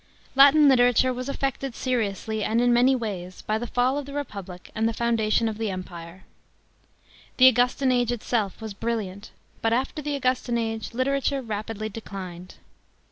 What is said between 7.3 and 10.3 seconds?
The Augustan age itself was brilliant, but after the